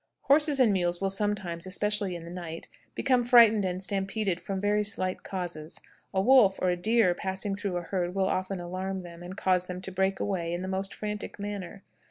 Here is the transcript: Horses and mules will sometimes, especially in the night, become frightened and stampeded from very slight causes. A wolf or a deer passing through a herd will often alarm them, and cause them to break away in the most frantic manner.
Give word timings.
Horses 0.21 0.59
and 0.59 0.73
mules 0.73 0.99
will 0.99 1.11
sometimes, 1.11 1.67
especially 1.67 2.15
in 2.15 2.23
the 2.23 2.31
night, 2.31 2.67
become 2.95 3.21
frightened 3.21 3.65
and 3.65 3.83
stampeded 3.83 4.39
from 4.39 4.59
very 4.59 4.83
slight 4.83 5.21
causes. 5.21 5.79
A 6.11 6.19
wolf 6.19 6.57
or 6.59 6.71
a 6.71 6.75
deer 6.75 7.13
passing 7.13 7.55
through 7.55 7.77
a 7.77 7.83
herd 7.83 8.15
will 8.15 8.25
often 8.25 8.59
alarm 8.59 9.03
them, 9.03 9.21
and 9.21 9.37
cause 9.37 9.65
them 9.65 9.79
to 9.81 9.91
break 9.91 10.19
away 10.19 10.55
in 10.55 10.63
the 10.63 10.67
most 10.67 10.91
frantic 10.91 11.37
manner. 11.37 11.83